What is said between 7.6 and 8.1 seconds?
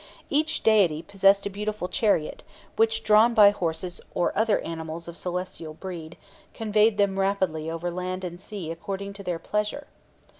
over